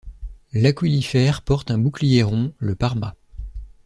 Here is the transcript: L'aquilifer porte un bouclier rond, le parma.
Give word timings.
L'aquilifer 0.53 1.31
porte 1.45 1.69
un 1.69 1.77
bouclier 1.77 2.23
rond, 2.23 2.53
le 2.57 2.73
parma. 2.73 3.13